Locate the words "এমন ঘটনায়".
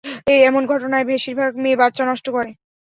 0.47-1.05